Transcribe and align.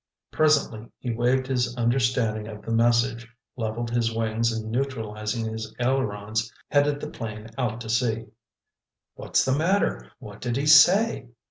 Presently 0.31 0.87
he 0.97 1.11
waved 1.13 1.45
his 1.45 1.77
understanding 1.77 2.47
of 2.47 2.63
the 2.63 2.71
message, 2.71 3.31
leveled 3.55 3.91
his 3.91 4.11
wings 4.11 4.51
and 4.51 4.71
neutralizing 4.71 5.45
his 5.45 5.75
ailerons, 5.79 6.51
headed 6.71 6.99
the 6.99 7.07
plane 7.11 7.49
out 7.55 7.79
to 7.81 7.89
sea. 7.89 8.25
"What's 9.13 9.45
the 9.45 9.55
matter? 9.55 10.11
What 10.17 10.41
did 10.41 10.57
he 10.57 10.65
say?" 10.65 11.27